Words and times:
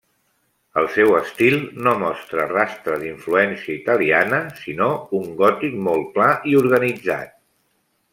El 0.81 0.87
seu 0.93 1.11
estil 1.17 1.57
no 1.87 1.91
mostra 2.03 2.45
rastre 2.51 2.97
d'influència 3.03 3.73
italiana, 3.81 4.39
sinó 4.63 4.87
un 5.19 5.29
gòtic 5.43 5.77
molt 5.89 6.09
clar 6.17 6.31
i 6.55 6.61
organitzat. 6.63 7.37